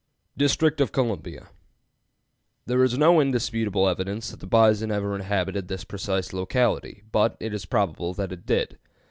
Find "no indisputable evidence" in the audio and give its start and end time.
2.97-4.31